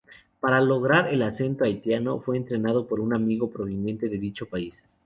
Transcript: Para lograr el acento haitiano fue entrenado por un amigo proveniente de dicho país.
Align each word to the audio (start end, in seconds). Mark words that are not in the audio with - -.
Para 0.39 0.59
lograr 0.61 1.09
el 1.09 1.21
acento 1.21 1.63
haitiano 1.63 2.19
fue 2.21 2.35
entrenado 2.35 2.87
por 2.87 2.99
un 2.99 3.13
amigo 3.13 3.51
proveniente 3.51 4.09
de 4.09 4.17
dicho 4.17 4.47
país. 4.47 4.83